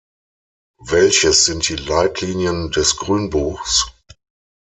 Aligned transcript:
Welches 0.83 1.45
sind 1.45 1.69
die 1.69 1.75
Leitlinien 1.75 2.71
des 2.71 2.97
Grünbuchs? 2.97 3.85